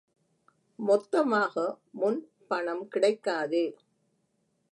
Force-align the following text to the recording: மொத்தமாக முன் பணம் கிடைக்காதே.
மொத்தமாக 0.79 1.55
முன் 1.91 2.19
பணம் 2.47 2.83
கிடைக்காதே. 2.87 3.65